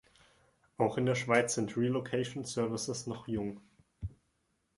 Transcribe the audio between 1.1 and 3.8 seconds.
Schweiz sind Relocation Services noch jung.